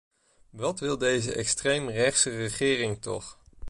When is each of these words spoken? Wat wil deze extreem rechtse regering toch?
Wat 0.49 0.79
wil 0.79 0.97
deze 0.97 1.33
extreem 1.33 1.89
rechtse 1.89 2.29
regering 2.35 3.01
toch? 3.01 3.37